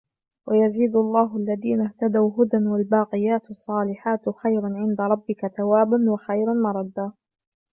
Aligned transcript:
وَيَزِيدُ 0.47 0.95
اللَّهُ 0.95 1.37
الَّذِينَ 1.37 1.81
اهْتَدَوْا 1.81 2.31
هُدًى 2.37 2.57
وَالْبَاقِيَاتُ 2.57 3.49
الصَّالِحَاتُ 3.49 4.29
خَيْرٌ 4.29 4.65
عِنْدَ 4.65 5.01
رَبِّكَ 5.01 5.47
ثَوَابًا 5.57 6.11
وَخَيْرٌ 6.11 6.53
مَرَدًّا 6.53 7.11